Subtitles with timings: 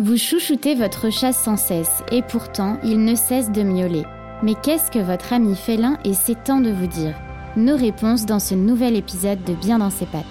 [0.00, 4.02] Vous chouchoutez votre chat sans cesse et pourtant il ne cesse de miauler.
[4.42, 7.14] Mais qu'est-ce que votre ami félin essaie tant de vous dire?
[7.56, 10.24] Nos réponses dans ce nouvel épisode de Bien dans ses pattes.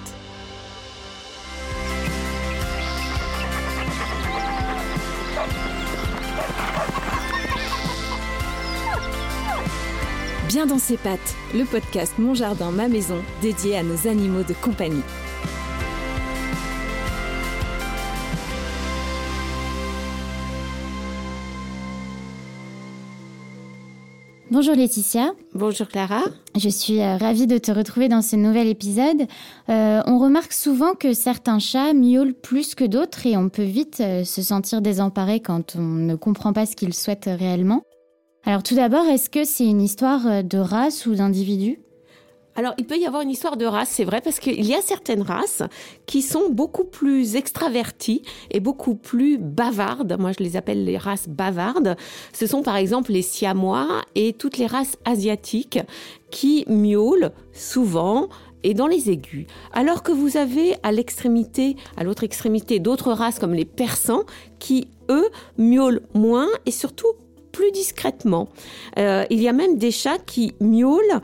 [10.49, 14.53] Bien dans ses pattes, le podcast Mon Jardin, ma maison, dédié à nos animaux de
[14.53, 15.03] compagnie.
[24.63, 25.33] Bonjour Laetitia.
[25.53, 26.21] Bonjour Clara.
[26.57, 29.23] Je suis euh, ravie de te retrouver dans ce nouvel épisode.
[29.67, 33.99] Euh, on remarque souvent que certains chats miaulent plus que d'autres et on peut vite
[33.99, 37.83] euh, se sentir désemparé quand on ne comprend pas ce qu'ils souhaitent réellement.
[38.45, 41.79] Alors tout d'abord, est-ce que c'est une histoire de race ou d'individu
[42.55, 44.81] alors, il peut y avoir une histoire de race, c'est vrai, parce qu'il y a
[44.81, 45.63] certaines races
[46.05, 48.21] qui sont beaucoup plus extraverties
[48.51, 50.17] et beaucoup plus bavardes.
[50.19, 51.95] Moi, je les appelle les races bavardes.
[52.31, 55.79] Ce sont par exemple les siamois et toutes les races asiatiques
[56.29, 58.29] qui miaulent souvent
[58.63, 59.47] et dans les aigus.
[59.73, 64.23] Alors que vous avez à l'extrémité, à l'autre extrémité, d'autres races comme les persans
[64.59, 67.13] qui, eux, miaulent moins et surtout
[67.51, 68.49] plus discrètement.
[68.97, 71.21] Euh, il y a même des chats qui miaulent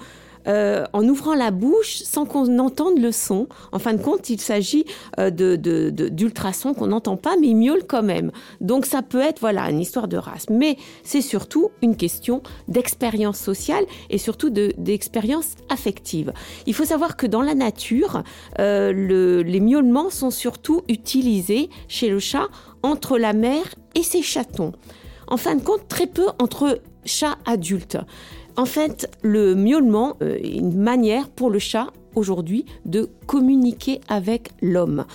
[0.50, 3.47] euh, en ouvrant la bouche sans qu'on entende le son.
[3.72, 4.86] En fin de compte, il s'agit
[5.19, 8.31] euh, d'ultrasons qu'on n'entend pas, mais ils miaulent quand même.
[8.59, 13.38] Donc ça peut être voilà une histoire de race, mais c'est surtout une question d'expérience
[13.38, 16.33] sociale et surtout d'expérience affective.
[16.66, 18.23] Il faut savoir que dans la nature,
[18.59, 22.47] euh, les miaulements sont surtout utilisés chez le chat
[22.81, 24.72] entre la mère et ses chatons.
[25.27, 27.97] En fin de compte, très peu entre chats adultes.
[28.60, 34.50] En fait, le miaulement euh, est une manière pour le chat aujourd'hui de communiquer avec
[34.62, 35.06] l'homme.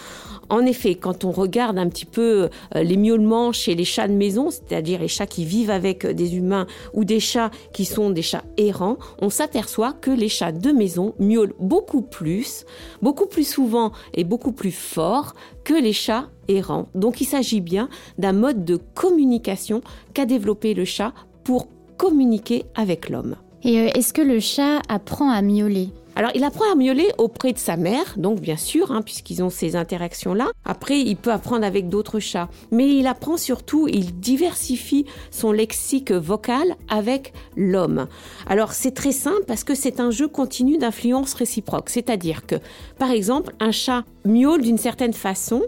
[0.48, 4.14] En effet, quand on regarde un petit peu euh, les miaulements chez les chats de
[4.14, 8.22] maison, c'est-à-dire les chats qui vivent avec des humains ou des chats qui sont des
[8.22, 12.64] chats errants, on s'aperçoit que les chats de maison miaulent beaucoup plus,
[13.02, 16.88] beaucoup plus souvent et beaucoup plus fort que les chats errants.
[16.94, 19.82] Donc il s'agit bien d'un mode de communication
[20.14, 21.12] qu'a développé le chat
[21.44, 23.36] pour communiquer avec l'homme.
[23.64, 25.88] Et euh, est-ce que le chat apprend à miauler?
[26.16, 29.50] Alors, il apprend à miauler auprès de sa mère, donc bien sûr, hein, puisqu'ils ont
[29.50, 30.50] ces interactions-là.
[30.64, 32.48] Après, il peut apprendre avec d'autres chats.
[32.70, 38.06] Mais il apprend surtout, il diversifie son lexique vocal avec l'homme.
[38.46, 41.88] Alors, c'est très simple parce que c'est un jeu continu d'influence réciproque.
[41.88, 42.56] C'est-à-dire que,
[42.98, 45.62] par exemple, un chat miaule d'une certaine façon.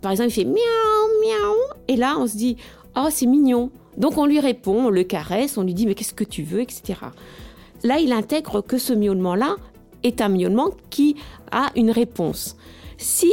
[0.00, 0.54] Par exemple, il fait miaou,
[1.24, 1.56] miaou.
[1.88, 2.56] Et là, on se dit,
[2.96, 3.70] oh, c'est mignon.
[3.96, 6.60] Donc on lui répond, on le caresse, on lui dit mais qu'est-ce que tu veux,
[6.60, 6.94] etc.
[7.84, 9.56] Là, il intègre que ce miaulement-là
[10.02, 11.16] est un miaulement qui
[11.50, 12.56] a une réponse.
[12.96, 13.30] Si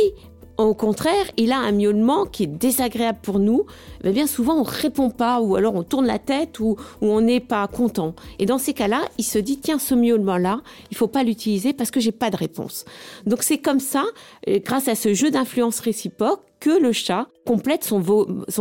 [0.65, 3.65] au contraire, il a un miaulement qui est désagréable pour nous.
[4.03, 7.39] Mais bien souvent, on répond pas, ou alors on tourne la tête, ou, on n'est
[7.39, 8.13] pas content.
[8.39, 10.59] Et dans ces cas-là, il se dit tiens, ce miaulement-là,
[10.91, 12.83] il faut pas l'utiliser parce que j'ai pas de réponse.
[13.25, 14.03] Donc c'est comme ça,
[14.47, 18.03] grâce à ce jeu d'influence réciproque, que le chat complète son,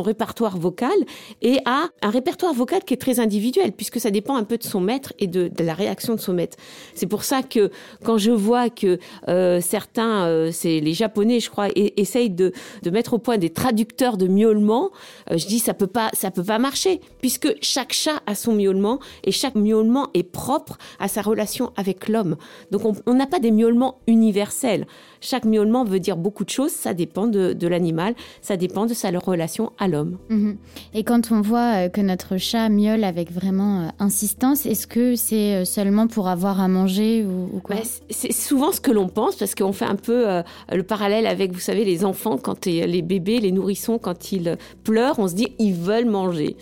[0.02, 0.96] répertoire vocal
[1.42, 4.62] et a un répertoire vocal qui est très individuel puisque ça dépend un peu de
[4.62, 6.56] son maître et de, la réaction de son maître.
[6.94, 7.70] C'est pour ça que
[8.02, 8.98] quand je vois que
[9.28, 12.52] euh, certains, euh, c'est les Japonais, je crois, essayent de,
[12.90, 14.90] mettre au point des traducteurs de miaulement,
[15.30, 18.54] euh, je dis ça peut pas, ça peut pas marcher puisque chaque chat a son
[18.54, 22.36] miaulement et chaque miaulement est propre à sa relation avec l'homme.
[22.70, 24.86] Donc on n'a pas des miaulements universels.
[25.20, 27.87] Chaque miaulement veut dire beaucoup de choses, ça dépend de l'animal,
[28.40, 30.18] ça dépend de sa relation à l'homme.
[30.28, 30.56] Mhm.
[30.94, 35.16] Et quand on voit euh, que notre chat miaule avec vraiment euh, insistance, est-ce que
[35.16, 37.76] c'est euh, seulement pour avoir à manger ou, quoi?
[38.10, 41.60] C'est souvent ce que l'on pense parce qu'on fait un peu le parallèle avec, vous
[41.60, 45.74] savez, les enfants, quand les bébés, les nourrissons, quand ils pleurent, on se dit ils
[45.74, 46.56] veulent manger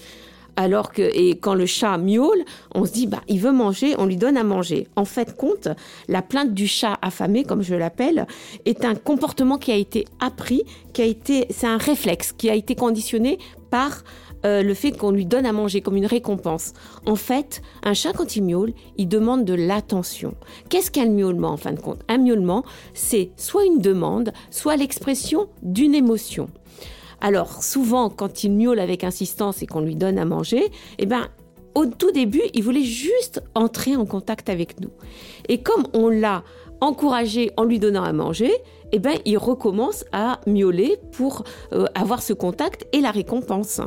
[0.57, 2.45] alors que et quand le chat miaule,
[2.75, 4.89] on se dit bah il veut manger, on lui donne à manger.
[4.97, 5.69] En fait, compte,
[6.09, 8.27] la plainte du chat affamé, comme je l'appelle,
[8.65, 12.55] est un comportement qui a été appris, qui a été, c'est un réflexe qui a
[12.55, 13.39] été conditionné
[13.71, 14.03] par
[14.45, 16.73] euh, le fait qu'on lui donne à manger comme une récompense.
[17.05, 20.35] En fait, un chat, quand il miaule, il demande de l'attention.
[20.69, 22.01] Qu'est-ce qu'un miaulement, en fin de compte?
[22.09, 22.65] Un miaulement,
[22.95, 26.49] c'est soit une demande, soit l'expression d'une émotion.
[27.21, 31.29] Alors souvent, quand il miaule avec insistance et qu'on lui donne à manger, eh ben,
[31.75, 34.91] au tout début, il voulait juste entrer en contact avec nous.
[35.49, 36.43] Et comme on l'a
[36.81, 38.53] encouragé en lui donnant à manger,
[38.93, 43.81] eh ben, il recommence à miauler pour euh, avoir ce contact et la récompense.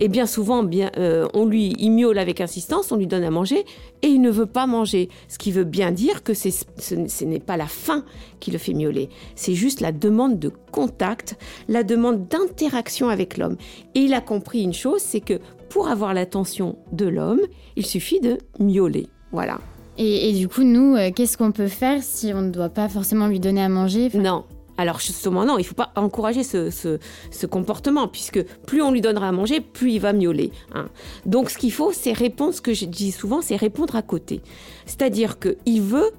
[0.00, 3.30] Et bien souvent, bien, euh, on lui, il miaule avec insistance, on lui donne à
[3.30, 3.64] manger
[4.02, 5.08] et il ne veut pas manger.
[5.28, 8.04] Ce qui veut bien dire que ce, ce n'est pas la faim
[8.40, 13.56] qui le fait miauler, c'est juste la demande de contact, la demande d'interaction avec l'homme.
[13.94, 15.40] Et il a compris une chose, c'est que
[15.70, 17.40] pour avoir l'attention de l'homme,
[17.76, 19.06] il suffit de miauler.
[19.32, 19.58] Voilà.
[19.98, 23.26] Et, du coup, nous, euh, qu'est-ce qu'on peut faire si on ne doit pas forcément
[23.26, 24.44] lui donner à manger Non.
[24.78, 26.98] Alors justement, non, il ne faut pas encourager ce,
[27.46, 30.50] comportement, puisque plus on lui donnera à manger, plus il va miauler.
[30.74, 30.86] Hein.
[31.26, 34.40] Donc ce qu'il faut, c'est répondre, ce que je dis souvent, c'est répondre à côté.
[34.86, 36.10] C'est-à-dire qu'il veut,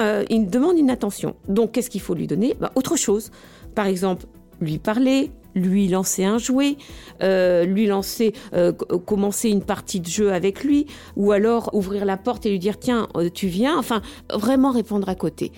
[0.00, 1.36] euh, il demande une attention.
[1.48, 2.56] Donc qu'est-ce qu'il faut lui donner?
[2.60, 3.30] Bah, Autre chose.
[3.76, 4.26] Par exemple,
[4.60, 6.76] lui parler, lui lancer un jouet,
[7.22, 12.16] euh, lui lancer, euh, commencer une partie de jeu avec lui, ou alors ouvrir la
[12.16, 14.02] porte et lui dire tiens, euh, tu viens, enfin
[14.32, 15.52] vraiment répondre à côté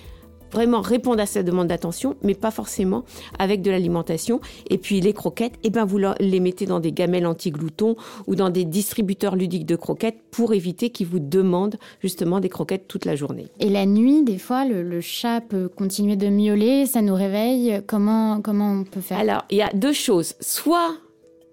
[0.54, 3.04] vraiment répondre à sa demande d'attention, mais pas forcément
[3.38, 4.40] avec de l'alimentation.
[4.70, 7.96] Et puis les croquettes, eh ben vous les mettez dans des gamelles anti-gloutons
[8.26, 12.88] ou dans des distributeurs ludiques de croquettes pour éviter qu'ils vous demandent justement des croquettes
[12.88, 13.48] toute la journée.
[13.60, 17.82] Et la nuit, des fois, le, chat peut continuer de miauler, ça nous réveille.
[17.86, 19.18] Comment, comment on peut faire?
[19.18, 20.34] Alors, il y a deux choses.
[20.40, 20.94] Soit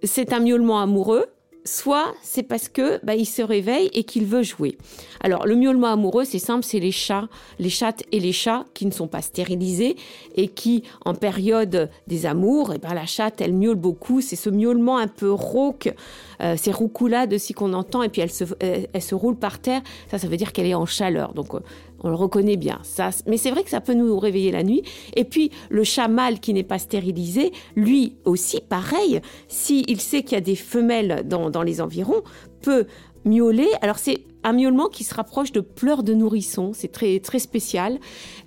[0.03, 1.25] c'est un miaulement amoureux,
[1.63, 4.77] soit c'est parce que bah, il se réveille et qu'il veut jouer.
[5.19, 7.27] Alors le miaulement amoureux, c'est simple, c'est les chats,
[7.59, 9.95] les chattes et les chats qui ne sont pas stérilisés
[10.35, 14.21] et qui, en période des amours, et eh ben la chatte, elle miaule beaucoup.
[14.21, 15.93] C'est ce miaulement un peu rauque,
[16.41, 19.81] euh, ces roucoulades aussi qu'on entend et puis elle se, elle, se roule par terre.
[20.09, 21.33] Ça, ça veut dire qu'elle est en chaleur.
[21.33, 21.59] Donc euh,
[22.03, 22.79] on le reconnaît bien.
[22.83, 24.83] Ça, mais c'est vrai que ça peut nous réveiller la nuit.
[25.15, 30.33] Et puis le chat mâle qui n'est pas stérilisé, lui aussi, pareil, s'il sait qu'il
[30.33, 32.21] y a des femelles dans, dans les environs,
[32.61, 32.85] peut
[33.25, 33.67] miauler.
[33.81, 37.99] Alors c'est un miaulement qui se rapproche de pleurs de nourrisson, c'est très très spécial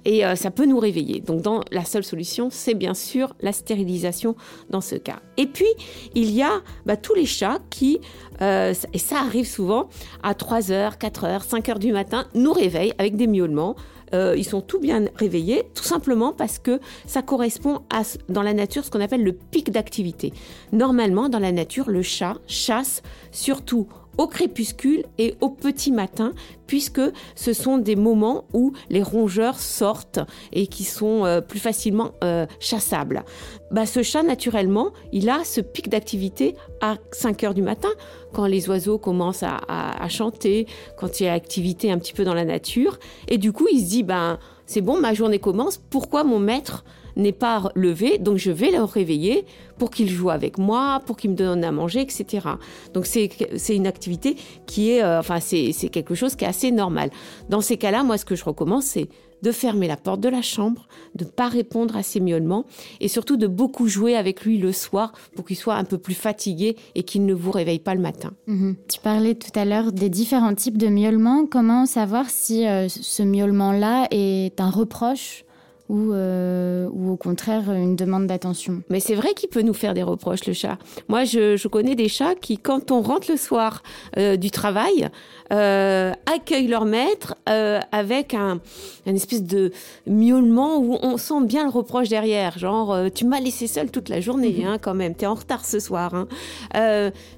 [0.05, 1.20] et euh, ça peut nous réveiller.
[1.20, 4.37] Donc dans la seule solution, c'est bien sûr la stérilisation
[4.70, 5.20] dans ce cas.
[5.37, 5.67] Et puis
[6.14, 8.00] il y a bah, tous les chats qui
[8.43, 9.88] euh, et ça arrive souvent
[10.23, 13.76] à 3h, 4h, 5h du matin, nous réveillent avec des miaulements.
[14.12, 18.52] Euh, ils sont tout bien réveillés, tout simplement parce que ça correspond à, dans la
[18.52, 20.32] nature, ce qu'on appelle le pic d'activité.
[20.73, 23.02] Normalement, dans la nature, le chat chasse
[23.32, 23.88] surtout
[24.19, 26.32] au crépuscule et au petit matin,
[26.66, 27.00] puisque
[27.34, 30.20] ce sont des moments où les rongeurs sortent
[30.52, 33.25] et qui sont euh, plus facilement euh, chassables.
[33.70, 37.88] Bah, ce chat, naturellement, il a ce pic d'activité à 5 heures du matin,
[38.32, 40.66] quand les oiseaux commencent à, chanter,
[40.96, 42.99] quand il y a activité un petit peu dans la nature.
[43.28, 46.84] Et du coup, il se dit, ben, c'est bon, ma journée commence, pourquoi mon maître
[47.16, 49.44] n'est pas levé, donc je vais le réveiller
[49.78, 52.49] pour qu'il joue avec moi, pour qu'il me donne à manger, etc.
[52.93, 57.11] Donc c'est une activité qui est, euh, enfin c'est quelque chose qui est assez normal.
[57.49, 59.08] Dans ces cas-là, moi ce que je recommande, c'est
[59.43, 62.64] de fermer la porte de la chambre, de ne pas répondre à ses miaulements
[63.00, 66.14] et surtout de beaucoup jouer avec lui le soir pour qu'il soit un peu plus
[66.14, 68.32] fatigué et qu'il ne vous réveille pas le matin.
[68.46, 68.76] Mhm.
[68.90, 71.46] Tu parlais tout à l'heure des différents types de miaulements.
[71.46, 75.44] Comment savoir si euh, ce miaulement-là est un reproche
[75.89, 78.83] ou, euh, ou au contraire une demande d'attention.
[78.89, 80.79] Mais c'est vrai qu'il peut nous faire des reproches, le chat.
[81.09, 83.83] Moi, je, je connais des chats qui, quand on rentre le soir
[84.17, 85.09] euh, du travail,
[85.53, 88.61] euh, accueillent leur maître euh, avec un,
[89.07, 89.73] un, espèce de
[90.07, 94.21] miaulement où on sent bien le reproche derrière, genre tu m'as laissé seule toute la
[94.21, 94.67] journée, mhm.
[94.67, 96.15] hein, quand même, t'es en retard ce soir.
[96.15, 96.29] Hein.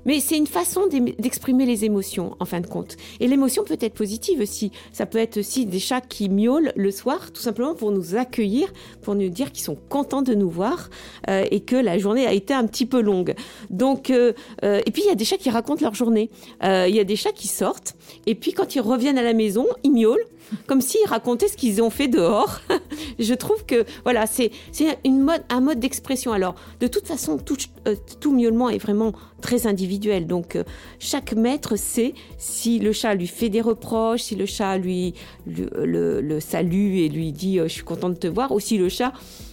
[0.04, 2.96] Mais c'est une façon d'exprimer les émotions, en fin de compte.
[3.20, 4.70] Et l'émotion peut être positive aussi.
[4.92, 8.36] Ça peut être aussi des chats qui miaulent le soir, tout simplement pour nous accueillir,
[9.02, 10.90] pour nous dire qu'ils sont contents de nous voir
[11.28, 13.34] et que la journée a été un petit peu longue.
[13.70, 14.34] Donc, et
[14.92, 16.30] puis il y a des chats qui racontent leur journée.
[16.62, 17.94] Il y a des chats qui sortent
[18.26, 20.26] et puis quand ils reviennent à la maison, ils miaulent
[20.66, 22.60] comme s'ils racontaient ce qu'ils ont fait dehors.
[23.18, 24.50] je trouve que voilà, c'est
[25.04, 26.32] une mode, un mode d'expression.
[26.32, 27.56] Alors, de toute façon, tout,
[27.86, 30.26] euh, tout miaulement est vraiment très individuel.
[30.26, 30.64] Donc, euh,
[30.98, 35.14] chaque maître sait si le chat lui fait des reproches, si le chat lui
[35.46, 38.78] le, le, salue et lui dit euh, je suis content de te voir, ou si
[38.78, 39.12] le chat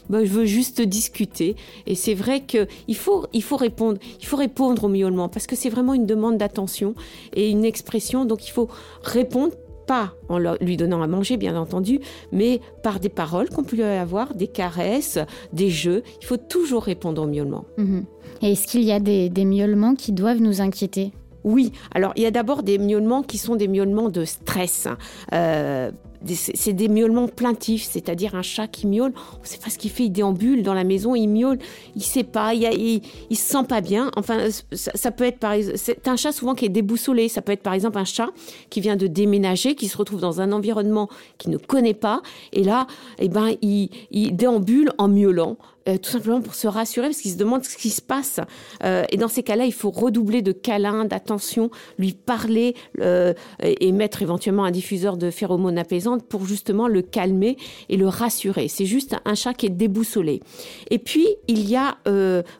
[0.09, 1.55] bah, je veux juste discuter.
[1.87, 5.55] Et c'est vrai qu'il faut, il faut répondre, il faut répondre au miaulement parce que
[5.55, 6.93] c'est vraiment une demande d'attention
[7.33, 8.25] et une expression.
[8.25, 8.69] Donc il faut
[9.03, 9.53] répondre
[9.85, 11.99] pas en lui donnant à manger, bien entendu,
[12.31, 15.19] mais par des paroles qu'on peut avoir, des caresses,
[15.51, 16.03] des jeux.
[16.21, 17.65] Il faut toujours répondre au miaulement.
[17.77, 18.05] Mhm.
[18.41, 21.11] Et est-ce qu'il y a des, miaulements qui doivent nous inquiéter?
[21.43, 24.87] Oui, alors il y a d'abord des miaulements qui sont des miaulements de stress.
[25.33, 25.91] Euh,
[26.25, 29.91] c'est des miaulements plaintifs, c'est-à-dire un chat qui miaule, on ne sait pas ce qu'il
[29.91, 31.59] fait, il déambule dans la maison, il miaule,
[31.95, 34.11] il ne sait pas, il, il, se sent pas bien.
[34.15, 37.27] Enfin, ça, peut être c'est un chat souvent qui est déboussolé.
[37.29, 38.29] Ça peut être par exemple un chat
[38.69, 42.63] qui vient de déménager, qui se retrouve dans un environnement qu'il ne connaît pas, et
[42.63, 42.87] là,
[43.19, 45.57] eh ben, il, il déambule en miaulant.
[45.89, 48.39] Euh, tout simplement pour se rassurer, parce qu'il se demande ce qui se passe.
[48.83, 53.91] Euh, et dans ces cas-là, il faut redoubler de câlins, d'attention, lui parler euh, et
[53.91, 57.57] mettre éventuellement un diffuseur de phéromones apaisantes pour justement le calmer
[57.89, 58.69] et le rassurer.
[58.69, 60.41] C'est juste un chat qui est déboussolé.
[60.89, 61.97] Et puis, il y a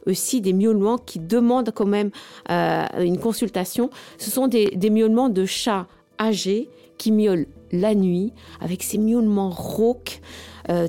[0.06, 2.12] aussi des miaulements qui demandent quand même
[2.50, 3.89] une consultation.
[4.18, 5.88] Ce sont des, des miaulements de chats
[6.20, 10.22] âgés qui miaulent la nuit, avec ces miaulements rauques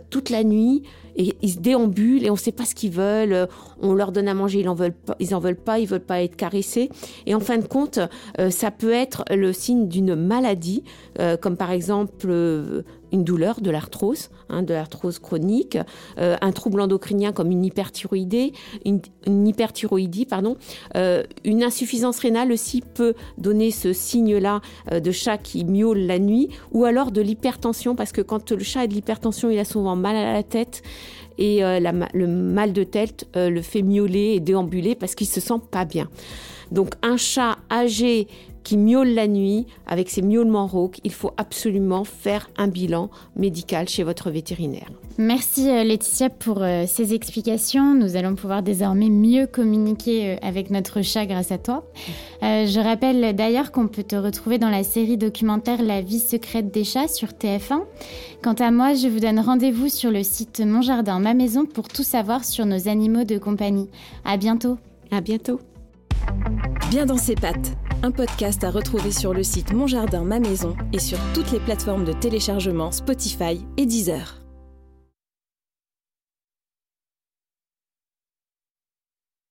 [0.08, 0.84] toute la nuit
[1.16, 3.48] et ils se déambulent et on ne sait pas ce qu'ils veulent.
[3.80, 6.00] On leur donne à manger, ils en veulent pas, ils en veulent pas, ils veulent
[6.00, 6.90] pas être caressés.
[7.26, 7.98] Et en fin de compte,
[8.38, 10.82] euh, ça peut être le signe d'une maladie,
[11.20, 12.82] euh, comme par exemple euh,
[13.14, 15.78] une douleur, de l'arthrose, hein, de l'arthrose chronique,
[16.16, 18.52] un trouble endocrinien comme une hyperthyroïdie,
[18.84, 19.00] une,
[19.46, 20.56] hyperthyroïdie, pardon,
[21.44, 24.60] une insuffisance rénale aussi peut donner ce signe-là
[24.92, 28.80] de chat qui miaule la nuit, ou alors de l'hypertension, parce que quand le chat
[28.80, 30.82] a de l'hypertension, il a souvent mal à la tête
[31.38, 31.80] et euh,
[32.12, 35.84] le mal de tête euh, le fait miauler et déambuler parce qu'il se sent pas
[35.84, 36.08] bien.
[36.70, 38.28] Donc un chat âgé
[38.64, 43.88] qui miaule la nuit avec ses miaulements rauques, il faut absolument faire un bilan médical
[43.88, 44.90] chez votre vétérinaire.
[45.16, 47.94] Merci euh, Laetitia pour ces explications.
[47.94, 51.84] Nous allons pouvoir désormais mieux communiquer avec notre chat grâce à toi.
[52.42, 56.84] je rappelle d'ailleurs qu'on peut te retrouver dans la série documentaire La vie secrète des
[56.84, 57.82] chats sur TF1.
[58.42, 61.88] Quant à moi, je vous donne rendez-vous sur le site Mon Jardin, ma maison pour
[61.88, 63.88] tout savoir sur nos animaux de compagnie.
[64.24, 64.78] À bientôt.
[65.10, 65.60] À bientôt.
[66.90, 67.72] Bien dans ses pattes,
[68.04, 71.58] un podcast à retrouver sur le site Mon Jardin, ma maison et sur toutes les
[71.58, 74.43] plateformes de téléchargement Spotify et Deezer.